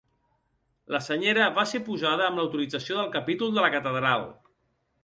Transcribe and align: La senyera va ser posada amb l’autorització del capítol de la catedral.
La 0.95 1.01
senyera 1.07 1.45
va 1.59 1.67
ser 1.73 1.83
posada 1.91 2.27
amb 2.31 2.41
l’autorització 2.43 2.99
del 3.03 3.13
capítol 3.21 3.57
de 3.59 3.69
la 3.69 3.73
catedral. 3.79 4.29